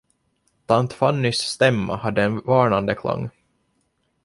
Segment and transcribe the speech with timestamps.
[0.67, 3.29] Tant Fannys stämma hade en varnande klang.